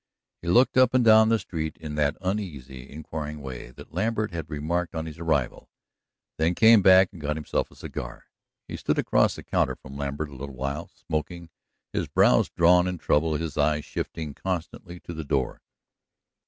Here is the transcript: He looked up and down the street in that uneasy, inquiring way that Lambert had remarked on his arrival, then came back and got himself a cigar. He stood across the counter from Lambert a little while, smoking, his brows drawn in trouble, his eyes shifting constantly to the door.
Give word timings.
He 0.41 0.47
looked 0.47 0.77
up 0.77 0.95
and 0.95 1.05
down 1.05 1.29
the 1.29 1.37
street 1.37 1.77
in 1.77 1.93
that 1.93 2.17
uneasy, 2.21 2.89
inquiring 2.89 3.39
way 3.39 3.69
that 3.69 3.93
Lambert 3.93 4.31
had 4.31 4.49
remarked 4.49 4.95
on 4.95 5.05
his 5.05 5.19
arrival, 5.19 5.69
then 6.39 6.55
came 6.55 6.81
back 6.81 7.09
and 7.11 7.21
got 7.21 7.35
himself 7.37 7.69
a 7.69 7.75
cigar. 7.75 8.25
He 8.67 8.77
stood 8.77 8.97
across 8.97 9.35
the 9.35 9.43
counter 9.43 9.75
from 9.75 9.97
Lambert 9.97 10.29
a 10.29 10.35
little 10.35 10.55
while, 10.55 10.87
smoking, 10.87 11.51
his 11.93 12.07
brows 12.07 12.49
drawn 12.49 12.87
in 12.87 12.97
trouble, 12.97 13.35
his 13.35 13.59
eyes 13.59 13.85
shifting 13.85 14.33
constantly 14.33 14.99
to 15.01 15.13
the 15.13 15.23
door. 15.23 15.61